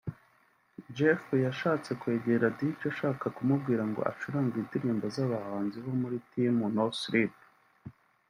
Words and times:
Jeff 0.95 1.23
yashatse 1.45 1.91
kwegera 2.01 2.45
Dj 2.59 2.79
ashaka 2.91 3.25
kumubwira 3.35 3.83
ngo 3.89 4.01
acurange 4.11 4.55
indirimbo 4.59 5.05
z’abahanzi 5.15 5.77
bo 5.85 5.93
muri 6.01 6.17
Team 6.31 6.55
No 6.77 6.85
Sleep 7.01 7.33